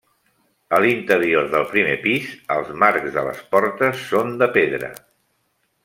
A 0.77 0.77
l'interior 0.85 1.51
del 1.51 1.67
primer 1.75 1.99
pis, 2.07 2.31
els 2.57 2.73
marcs 2.85 3.13
de 3.19 3.27
les 3.29 3.45
portes 3.53 4.03
són 4.09 4.37
de 4.43 4.53
pedra. 4.57 4.95